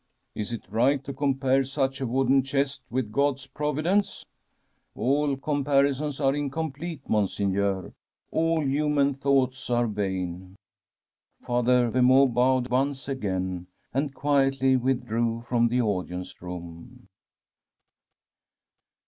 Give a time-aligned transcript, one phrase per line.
[0.21, 4.25] * Is it right to compare such a wooden chest with God's providence?'
[4.73, 7.93] * All comparisons are incomplete, Monseig neur;
[8.31, 10.55] all human thoughts are vain.'
[11.41, 17.05] Father Vemeau bowed once again, and quietly withilrcw from the audience room.